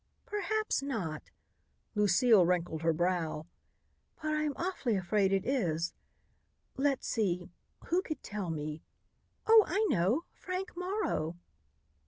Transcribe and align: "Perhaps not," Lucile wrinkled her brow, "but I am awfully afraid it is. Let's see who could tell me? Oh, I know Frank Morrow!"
"Perhaps 0.25 0.81
not," 0.81 1.29
Lucile 1.93 2.43
wrinkled 2.43 2.81
her 2.81 2.91
brow, 2.91 3.45
"but 4.19 4.33
I 4.33 4.41
am 4.45 4.53
awfully 4.55 4.95
afraid 4.95 5.31
it 5.31 5.45
is. 5.45 5.93
Let's 6.75 7.07
see 7.07 7.51
who 7.85 8.01
could 8.01 8.23
tell 8.23 8.49
me? 8.49 8.81
Oh, 9.45 9.63
I 9.67 9.85
know 9.93 10.23
Frank 10.33 10.75
Morrow!" 10.75 11.37